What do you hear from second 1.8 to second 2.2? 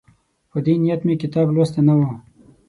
نه وو.